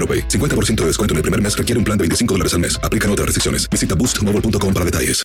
[0.00, 0.28] AroPay.
[0.28, 2.80] 50% de descuento en el primer mes requiere un plan de 25 dólares al mes.
[2.82, 3.68] Aplican otras restricciones.
[3.68, 5.22] Visita boostmobile.com para detalles.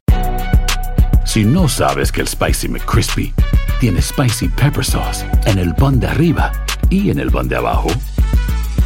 [1.25, 3.33] Si no sabes que el Spicy McCrispy
[3.79, 6.51] tiene Spicy Pepper Sauce en el pan de arriba
[6.89, 7.89] y en el pan de abajo,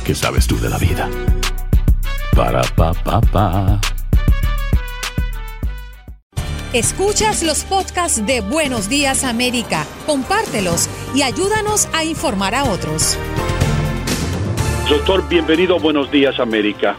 [0.05, 1.09] ¿qué sabes tú de la vida?
[2.35, 3.81] Para, pa, pa, pa.
[6.71, 13.17] Escuchas los podcasts de Buenos Días América, compártelos y ayúdanos a informar a otros.
[14.89, 16.97] Doctor, bienvenido Buenos Días América.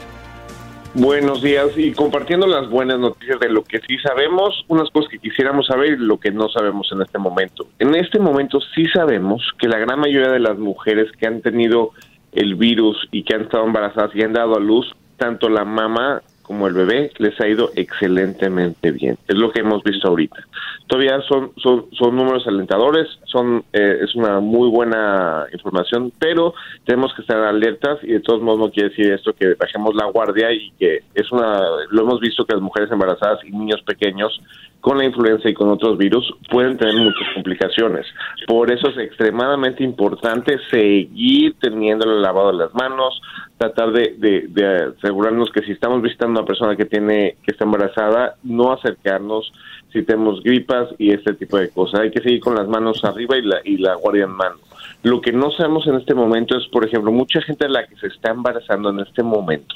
[0.95, 5.19] Buenos días y compartiendo las buenas noticias de lo que sí sabemos, unas cosas que
[5.19, 7.67] quisiéramos saber y lo que no sabemos en este momento.
[7.81, 11.91] En este momento sí sabemos que la gran mayoría de las mujeres que han tenido
[12.31, 14.87] el virus y que han estado embarazadas y han dado a luz,
[15.17, 19.17] tanto la mamá como el bebé les ha ido excelentemente bien.
[19.29, 20.45] Es lo que hemos visto ahorita.
[20.89, 26.53] Todavía son son, son números alentadores, son eh, es una muy buena información, pero
[26.87, 30.07] tenemos que estar alertas y de todos modos no quiere decir esto que bajemos la
[30.07, 34.43] guardia y que es una lo hemos visto que las mujeres embarazadas y niños pequeños
[34.81, 38.07] con la influenza y con otros virus pueden tener muchas complicaciones.
[38.47, 43.21] Por eso es extremadamente importante seguir teniendo el lavado de las manos,
[43.59, 47.53] tratar de, de, de asegurarnos que si estamos visitando a una persona que tiene que
[47.53, 49.53] está embarazada, no acercarnos
[49.93, 52.01] si tenemos gripas y este tipo de cosas.
[52.01, 54.57] Hay que seguir con las manos arriba y la, y la guardia en mano.
[55.03, 57.97] Lo que no sabemos en este momento es, por ejemplo, mucha gente a la que
[57.97, 59.75] se está embarazando en este momento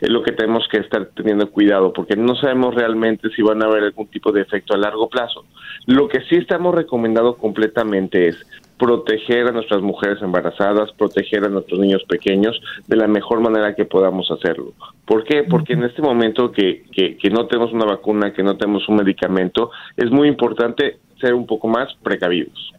[0.00, 3.66] es lo que tenemos que estar teniendo cuidado, porque no sabemos realmente si van a
[3.66, 5.44] haber algún tipo de efecto a largo plazo.
[5.86, 8.36] Lo que sí estamos recomendando completamente es
[8.78, 13.84] proteger a nuestras mujeres embarazadas, proteger a nuestros niños pequeños de la mejor manera que
[13.84, 14.72] podamos hacerlo.
[15.04, 15.42] ¿Por qué?
[15.42, 18.96] Porque en este momento que, que, que no tenemos una vacuna, que no tenemos un
[18.96, 22.72] medicamento, es muy importante ser un poco más precavidos.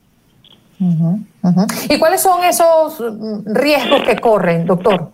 [1.90, 5.10] ¿Y cuáles son esos mm, riesgos que corren, doctor?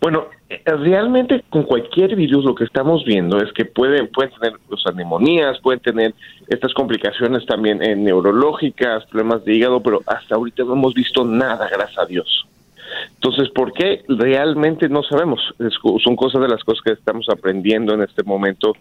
[0.00, 4.92] Bueno, realmente con cualquier virus lo que estamos viendo es que pueden, pueden tener o
[4.92, 6.14] neumonías, pueden tener
[6.48, 11.68] estas complicaciones también eh, neurológicas, problemas de hígado, pero hasta ahorita no hemos visto nada,
[11.68, 12.46] gracias a Dios.
[13.14, 14.04] Entonces, ¿por qué?
[14.08, 15.40] Realmente no sabemos.
[15.58, 18.74] Es- son cosas de las cosas que estamos aprendiendo en este momento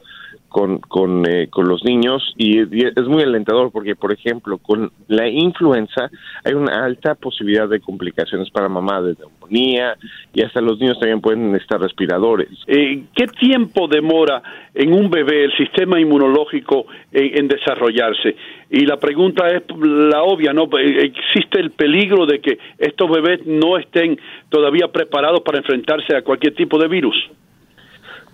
[0.55, 5.27] con, con, eh, con los niños y, es muy alentador porque, por ejemplo, con la
[5.27, 6.09] influenza
[6.45, 9.97] hay una alta posibilidad de complicaciones para mamá, de neumonía
[10.33, 12.47] y hasta los niños también pueden necesitar respiradores.
[12.67, 14.41] Eh, ¿Qué tiempo demora
[14.73, 18.37] en un bebé el sistema inmunológico en, en desarrollarse?
[18.69, 20.69] Y la pregunta es la obvia, ¿no?
[20.79, 24.17] Eh, ¿Existe el peligro de que estos bebés no estén
[24.47, 27.29] todavía preparados para enfrentarse a cualquier tipo de virus?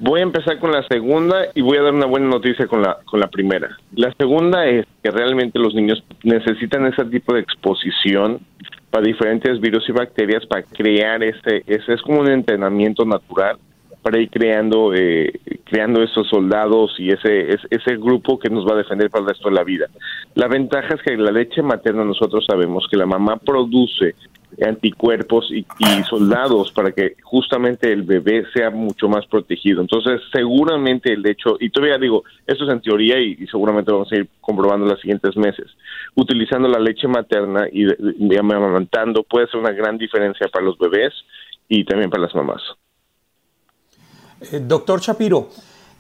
[0.04, 2.98] Voy a empezar con la segunda y voy a dar una buena noticia con la,
[3.06, 3.78] con la primera.
[3.94, 8.40] La segunda es que realmente los niños necesitan ese tipo de exposición
[8.90, 13.58] para diferentes virus y bacterias para crear ese, ese es como un entrenamiento natural
[14.02, 18.74] para ir creando eh, creando esos soldados y ese, ese ese grupo que nos va
[18.74, 19.86] a defender para el resto de la vida.
[20.34, 24.16] La ventaja es que la leche materna nosotros sabemos que la mamá produce
[24.60, 25.66] anticuerpos y,
[26.10, 29.82] soldados para que justamente el bebé sea mucho más protegido.
[29.82, 34.12] Entonces, seguramente el hecho, y todavía digo, esto es en teoría y, y seguramente vamos
[34.12, 35.68] a ir comprobando en los siguientes meses,
[36.16, 41.14] utilizando la leche materna y, y amamantando puede ser una gran diferencia para los bebés
[41.68, 42.62] y también para las mamás.
[44.52, 45.50] Eh, doctor Shapiro,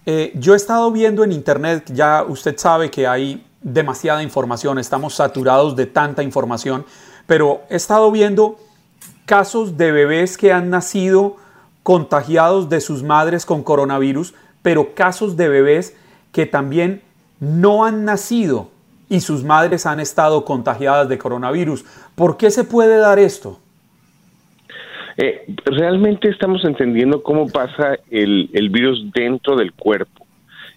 [0.05, 5.13] Eh, yo he estado viendo en internet, ya usted sabe que hay demasiada información, estamos
[5.13, 6.85] saturados de tanta información,
[7.31, 8.57] pero he estado viendo
[9.25, 11.37] casos de bebés que han nacido
[11.81, 15.97] contagiados de sus madres con coronavirus, pero casos de bebés
[16.33, 17.01] que también
[17.39, 18.69] no han nacido
[19.07, 21.85] y sus madres han estado contagiadas de coronavirus.
[22.15, 23.61] ¿Por qué se puede dar esto?
[25.15, 30.20] Eh, realmente estamos entendiendo cómo pasa el, el virus dentro del cuerpo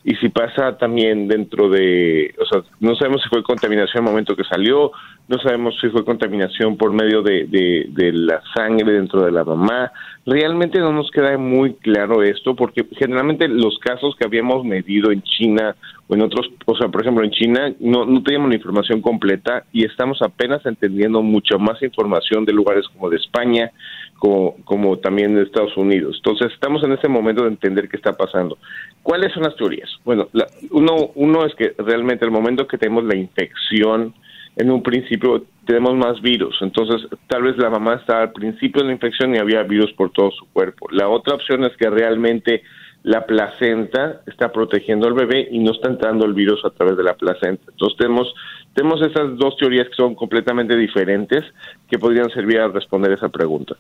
[0.06, 4.36] y si pasa también dentro de, o sea, no sabemos si fue contaminación el momento
[4.36, 4.92] que salió,
[5.28, 9.90] no sabemos si fue contaminación por medio de, de, la sangre dentro de la mamá.
[10.26, 15.22] Realmente no nos queda muy claro esto porque generalmente los casos que habíamos medido en
[15.22, 15.74] China
[16.06, 19.64] o en otros, o sea, por ejemplo en China no, no teníamos la información completa
[19.72, 23.70] y estamos apenas entendiendo mucho más información de lugares como de España,
[24.18, 26.16] como, también de Estados Unidos.
[26.16, 28.58] Entonces estamos en este momento de entender qué está pasando.
[29.02, 29.90] ¿Cuáles son las teorías?
[30.04, 30.28] Bueno,
[30.70, 34.14] uno, uno es que realmente el momento que tenemos la infección,
[34.56, 38.88] en un principio tenemos más virus, entonces tal vez la mamá está al principio de
[38.88, 40.86] la infección y había virus por todo su cuerpo.
[40.90, 42.62] La otra opción es que realmente
[43.04, 47.02] la placenta está protegiendo al bebé y no está entrando el virus a través de
[47.02, 47.64] la placenta.
[47.70, 48.34] Entonces tenemos,
[48.72, 51.44] tenemos esas dos teorías que son completamente diferentes
[51.88, 53.76] que podrían servir a responder esa pregunta.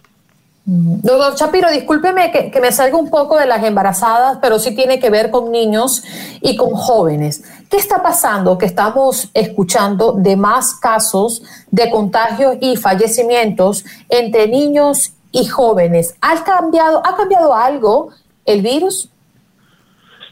[0.66, 5.10] Doctor Chapiro, discúlpeme que, me salga un poco de las embarazadas, pero sí tiene que
[5.10, 6.02] ver con niños
[6.40, 7.42] y con jóvenes.
[7.68, 8.56] ¿Qué está pasando?
[8.56, 16.14] Que estamos escuchando de más casos de contagios y fallecimientos entre niños y jóvenes.
[16.22, 18.08] ¿Ha cambiado, ¿Ha cambiado algo
[18.46, 19.10] el virus?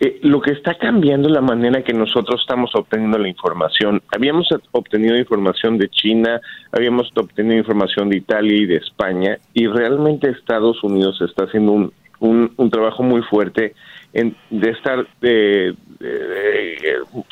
[0.05, 4.03] Eh, lo que está cambiando es la manera que nosotros estamos obteniendo la información.
[4.13, 6.41] Habíamos obtenido información de China,
[6.73, 11.93] habíamos obtenido información de Italia y de España, y realmente Estados Unidos está haciendo un,
[12.19, 13.75] un, un trabajo muy fuerte
[14.13, 15.77] en, de estar de,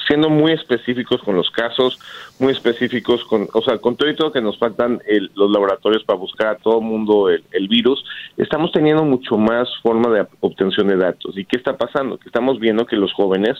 [0.06, 1.98] siendo muy específicos con los casos,
[2.40, 5.00] muy específicos con, o sea, con todo y todo que nos faltan
[5.34, 8.04] los laboratorios para buscar a todo mundo el, el, virus,
[8.36, 11.36] estamos teniendo mucho más forma de obtención de datos.
[11.36, 12.18] ¿Y qué está pasando?
[12.18, 13.56] Que estamos viendo que los jóvenes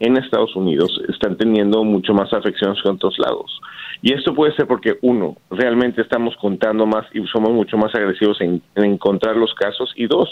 [0.00, 3.60] en Estados Unidos están teniendo mucho más afecciones que en otros lados.
[4.02, 8.40] Y esto puede ser porque, uno, realmente estamos contando más y somos mucho más agresivos
[8.40, 9.92] en, encontrar los casos.
[9.96, 10.28] Y dos,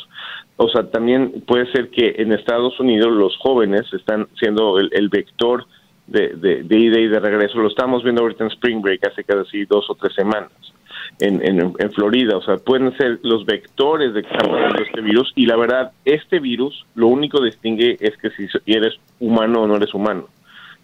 [0.56, 5.66] o sea, también puede ser que en Estados Unidos los jóvenes están siendo el, vector
[6.06, 7.58] de, de, de, ida y de regreso.
[7.58, 10.50] Lo estamos viendo ahorita en Spring Break hace casi dos o tres semanas.
[11.18, 15.00] En, en, en, Florida, o sea, pueden ser los vectores de que está pasando este
[15.00, 19.66] virus y la verdad, este virus lo único distingue es que si eres humano o
[19.66, 20.28] no eres humano.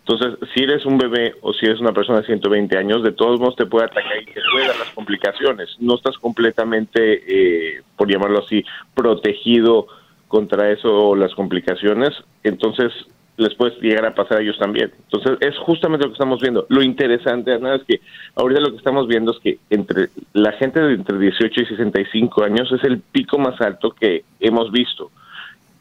[0.08, 3.38] Entonces, si eres un bebé o si eres una persona de 120 años, de todos
[3.38, 5.76] modos te puede atacar y te puede dar las complicaciones.
[5.80, 8.64] No estás completamente, eh, por llamarlo así,
[8.94, 9.86] protegido
[10.26, 12.10] contra eso o las complicaciones.
[12.42, 12.90] Entonces,
[13.38, 14.92] les puedes llegar a pasar a ellos también.
[15.04, 16.66] Entonces, es justamente lo que estamos viendo.
[16.68, 18.00] Lo interesante, nada es que
[18.34, 22.42] ahorita lo que estamos viendo es que entre la gente de entre 18 y 65
[22.42, 25.10] años es el pico más alto que hemos visto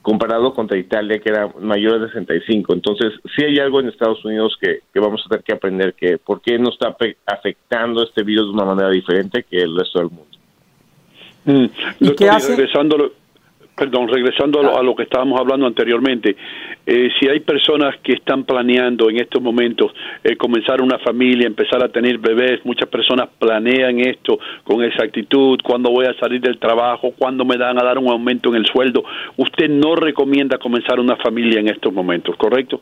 [0.03, 2.73] comparado contra Italia, que era mayor de 65.
[2.75, 6.39] Entonces, sí hay algo en Estados Unidos que, vamos a tener que aprender, que por
[6.39, 6.95] qué no está
[7.25, 10.37] afectando este virus de una manera diferente que el resto del mundo.
[11.43, 11.65] Mm.
[11.99, 12.55] ¿Y qué hace?
[13.77, 16.35] Perdón, regresando a lo, que estábamos hablando anteriormente,
[16.85, 19.93] eh, si hay personas que están planeando en estos momentos
[20.23, 25.91] eh, comenzar una familia, empezar a tener bebés, muchas personas planean esto con exactitud, cuándo
[25.91, 29.03] voy a salir del trabajo, cuándo me dan a dar un aumento en el sueldo,
[29.37, 32.81] usted no recomienda comenzar una familia en estos momentos, ¿correcto?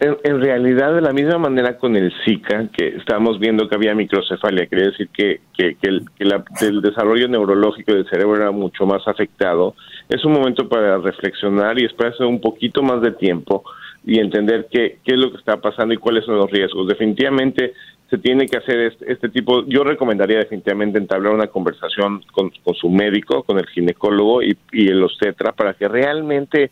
[0.00, 4.66] En, realidad, de la misma manera con el Zika, que estábamos viendo que había microcefalia,
[4.66, 9.76] quiere decir que, que, el, desarrollo neurológico del cerebro era mucho más afectado,
[10.08, 13.62] es un momento para reflexionar y esperarse un poquito más de tiempo
[14.04, 16.88] y entender qué, es lo que está pasando y cuáles son los riesgos.
[16.88, 17.72] Definitivamente
[18.10, 22.74] se tiene que hacer este, este tipo, yo recomendaría definitivamente entablar una conversación con, con
[22.74, 26.70] su médico, con el ginecólogo y, y el obstetra para que realmente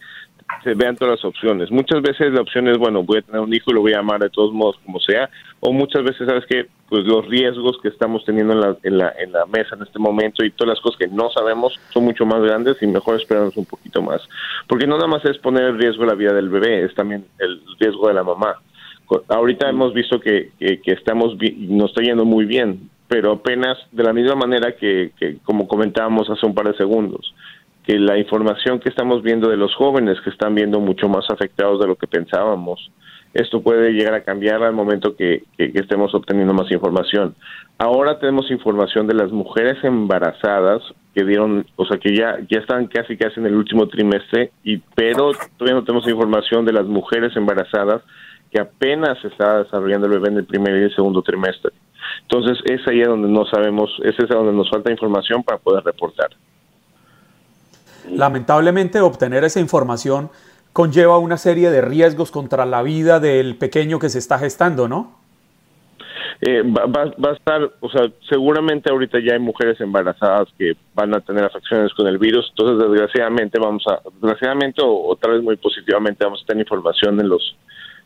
[0.62, 1.70] se vean todas las opciones.
[1.70, 4.00] Muchas veces la opción es, bueno, voy a tener un hijo y lo voy a
[4.00, 5.28] amar de todos modos, como sea,
[5.60, 9.14] o muchas veces, ¿sabes que Pues los riesgos que estamos teniendo en la, en la,
[9.18, 12.26] en la mesa en este momento y todas las cosas que no sabemos son mucho
[12.26, 14.20] más grandes y mejor esperarnos un poquito más.
[14.68, 17.62] Porque no nada más es poner en riesgo la vida del bebé, es también el
[17.78, 18.56] riesgo de la mamá.
[19.28, 24.04] Ahorita hemos visto que, que, que estamos, nos está yendo muy bien, pero apenas de
[24.04, 27.34] la misma manera que, que como comentábamos hace un par de segundos,
[27.84, 31.80] que la información que estamos viendo de los jóvenes que están viendo mucho más afectados
[31.80, 32.90] de lo que pensábamos
[33.34, 37.34] esto puede llegar a cambiar al momento que, estemos obteniendo más información.
[37.78, 40.82] Ahora tenemos información de las mujeres embarazadas
[41.14, 44.78] que dieron, o sea, que ya, ya están casi casi en el último trimestre, y
[44.94, 48.02] pero todavía no tenemos información de las mujeres embarazadas
[48.50, 51.72] que apenas se está desarrollando el bebé en el primer y el segundo trimestre.
[52.22, 56.30] Entonces, es ahí donde no sabemos, es ahí donde nos falta información para poder reportar.
[58.10, 60.30] Lamentablemente, obtener esa información
[60.72, 65.22] conlleva una serie de riesgos contra la vida del pequeño que se está gestando, ¿no?
[66.44, 71.20] Eh, va, a estar, o sea, seguramente ahorita ya hay mujeres embarazadas que van a
[71.20, 76.24] tener afecciones con el virus, entonces desgraciadamente vamos a, desgraciadamente o otra vez muy positivamente
[76.24, 77.54] vamos a tener información en los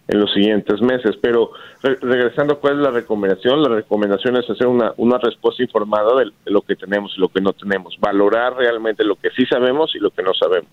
[0.09, 1.17] en los siguientes meses.
[1.21, 1.51] Pero
[1.83, 3.63] regresando, ¿cuál es la recomendación?
[3.63, 7.41] La recomendación es hacer una, una respuesta informada de, lo que tenemos y lo que
[7.41, 10.71] no tenemos, valorar realmente lo que sí sabemos y lo que no sabemos.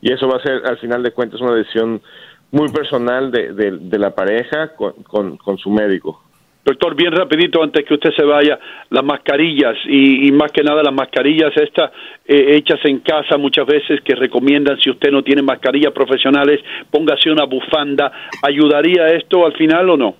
[0.00, 2.02] Y eso va a ser, al final de cuentas, una decisión
[2.50, 6.22] muy personal de, de, la pareja con, con su médico.
[6.64, 10.94] Doctor, bien rapidito antes que usted se vaya, las mascarillas y, más que nada las
[10.94, 11.90] mascarillas estas
[12.26, 17.30] eh, hechas en casa muchas veces que recomiendan si usted no tiene mascarillas profesionales, póngase
[17.30, 18.10] una bufanda.
[18.42, 20.16] ¿Ayudaría esto al final o no?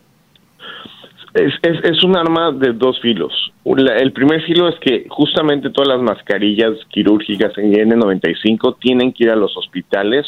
[1.32, 3.32] Es, es, es un arma de dos filos.
[3.64, 9.30] El primer filo es que justamente todas las mascarillas quirúrgicas en N95 tienen que ir
[9.30, 10.26] a los hospitales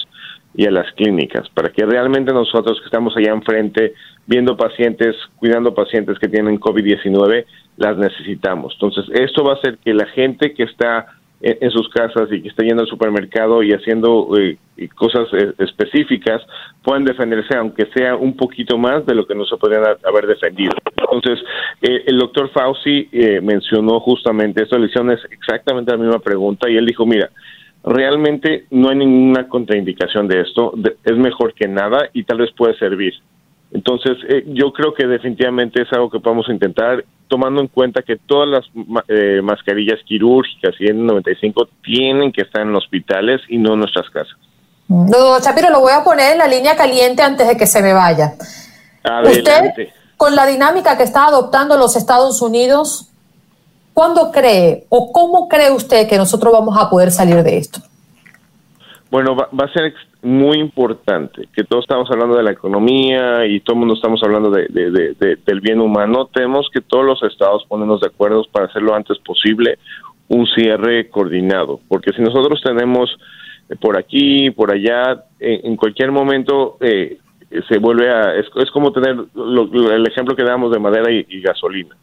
[0.57, 3.93] y a las clínicas para que realmente nosotros que estamos allá enfrente
[4.27, 7.45] viendo pacientes, cuidando pacientes que tienen COVID-19,
[7.77, 8.73] las necesitamos.
[8.75, 11.07] Entonces, esto va a hacer que la gente que está
[11.43, 14.57] en, sus casas y que está yendo al supermercado y haciendo eh,
[14.95, 16.41] cosas eh, específicas
[16.83, 20.73] puedan defenderse, aunque sea un poquito más de lo que no se podrían haber defendido.
[21.13, 21.45] Entonces,
[21.83, 23.11] eh, el doctor Fauci
[23.43, 27.29] mencionó justamente esto, le hicieron exactamente la misma pregunta y él dijo, mira,
[27.87, 30.73] realmente no hay ninguna contraindicación de esto,
[31.05, 33.15] es mejor que nada y tal vez puede servir.
[33.73, 38.17] Entonces, eh, yo creo que definitivamente es algo que podemos intentar, tomando en cuenta que
[38.17, 38.65] todas las
[39.09, 44.37] eh, mascarillas quirúrgicas y N95 tienen que estar en hospitales y no en nuestras casas.
[44.89, 47.93] No, Chapiro, lo voy a poner en la línea caliente antes de que se me
[47.93, 48.35] vaya.
[49.25, 53.11] Usted, con la dinámica que está adoptando los Estados Unidos,
[53.97, 57.81] ¿cuándo cree o cómo cree usted que nosotros vamos a poder salir de esto?
[59.11, 63.73] Bueno, va, a ser muy importante que todos estamos hablando de la economía y todo
[63.73, 64.67] el mundo estamos hablando de,
[65.47, 66.27] del bien humano.
[66.27, 69.79] Tenemos que todos los estados ponernos de acuerdo para hacer lo antes posible
[70.29, 73.09] un cierre coordinado, porque si nosotros tenemos
[73.71, 77.17] eh, por aquí, por allá, en cualquier momento eh,
[77.67, 78.35] se vuelve a...
[78.35, 81.97] Es, como tener el ejemplo que damos de madera y gasolina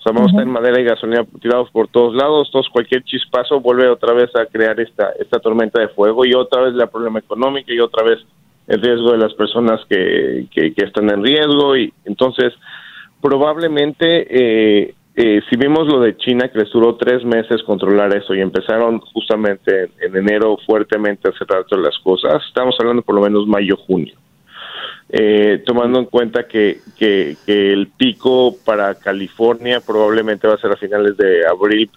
[0.00, 3.60] o sea, vamos a tener madera y gasolina tirados por todos lados, entonces cualquier chispazo
[3.60, 7.18] vuelve otra vez a crear esta, esta tormenta de fuego y otra vez la problema
[7.18, 8.18] económico y otra vez
[8.66, 11.76] el riesgo de las personas que, que, están en riesgo.
[11.76, 12.54] Y entonces
[13.20, 18.34] probablemente eh, eh, si vimos lo de China que les duró tres meses controlar eso
[18.34, 23.16] y empezaron justamente en, en enero fuertemente a cerrar todas las cosas, estamos hablando por
[23.16, 24.14] lo menos mayo junio
[25.08, 26.80] eh, tomando en cuenta que,
[27.46, 31.90] el pico para California probablemente va a ser a finales de abril,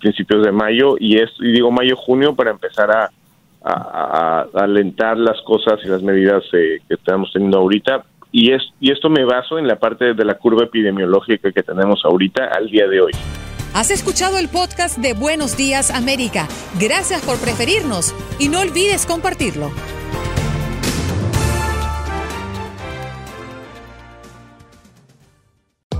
[0.00, 3.10] principios de mayo, y, es, y digo mayo-junio para empezar a,
[3.62, 8.04] a, alentar las cosas y las medidas eh, que estamos teniendo ahorita.
[8.32, 12.04] Y, es, y esto me baso en la parte de la curva epidemiológica que tenemos
[12.04, 13.12] ahorita al día de hoy.
[13.74, 16.48] Has escuchado el podcast de Buenos Días América.
[16.80, 19.70] Gracias por preferirnos y no olvides compartirlo.